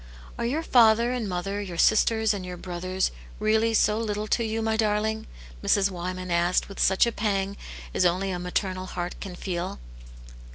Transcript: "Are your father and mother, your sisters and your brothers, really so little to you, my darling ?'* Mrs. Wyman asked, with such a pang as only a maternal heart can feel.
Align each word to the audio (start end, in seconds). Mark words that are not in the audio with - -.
"Are 0.39 0.47
your 0.47 0.63
father 0.63 1.11
and 1.11 1.29
mother, 1.29 1.61
your 1.61 1.77
sisters 1.77 2.33
and 2.33 2.43
your 2.43 2.57
brothers, 2.57 3.11
really 3.39 3.75
so 3.75 3.99
little 3.99 4.25
to 4.29 4.43
you, 4.43 4.63
my 4.63 4.75
darling 4.75 5.27
?'* 4.75 5.27
Mrs. 5.63 5.91
Wyman 5.91 6.31
asked, 6.31 6.67
with 6.67 6.79
such 6.79 7.05
a 7.05 7.11
pang 7.11 7.55
as 7.93 8.03
only 8.03 8.31
a 8.31 8.39
maternal 8.39 8.87
heart 8.87 9.13
can 9.19 9.35
feel. 9.35 9.79